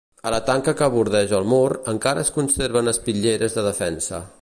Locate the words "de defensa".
3.61-4.27